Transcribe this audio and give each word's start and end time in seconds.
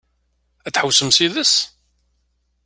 Ad 0.67 0.71
tḥewwsemt 0.73 1.17
yid-s? 1.23 1.55